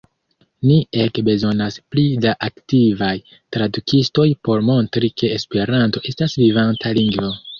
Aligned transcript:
Ni 0.67 0.75
ege 1.01 1.23
bezonas 1.27 1.75
pli 1.95 2.05
da 2.23 2.31
aktivaj 2.47 3.11
tradukistoj 3.57 4.27
por 4.49 4.65
montri 4.71 5.13
ke 5.23 5.31
Esperanto 5.39 6.05
estas 6.13 6.39
vivanta 6.45 6.95
lingvo. 7.01 7.33